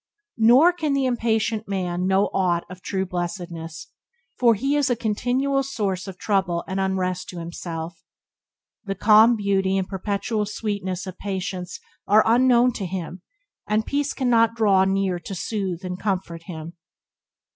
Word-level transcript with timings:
Nor 0.39 0.73
can 0.73 0.93
the 0.93 1.05
impatient 1.05 1.67
man 1.67 2.07
know 2.07 2.31
aught 2.33 2.63
of 2.71 2.81
true 2.81 3.05
blessedness, 3.05 3.85
for 4.39 4.55
he 4.55 4.75
is 4.75 4.89
a 4.89 4.95
continual 4.95 5.61
source 5.61 6.07
of 6.07 6.17
trouble 6.17 6.63
and 6.67 6.79
unrest 6.79 7.29
to 7.29 7.37
himself. 7.37 8.01
The 8.83 8.95
calm 8.95 9.35
beauty 9.35 9.77
and 9.77 9.87
perpetual 9.87 10.47
sweetness 10.47 11.05
of 11.05 11.19
patience 11.19 11.79
are 12.07 12.23
unknown 12.25 12.73
to 12.81 12.87
him, 12.87 13.21
and 13.67 13.85
peace 13.85 14.13
cannot 14.15 14.55
draw 14.55 14.85
near 14.85 15.19
to 15.19 15.35
soothe 15.35 15.85
and 15.85 15.99
comfort 15.99 16.45
him. 16.47 16.73